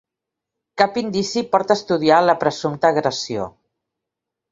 Cap 0.81 0.95
indici 1.01 1.43
porta 1.55 1.75
a 1.75 1.77
estudiar 1.81 2.21
la 2.29 2.35
presumpta 2.45 2.91
agressió 2.95 3.47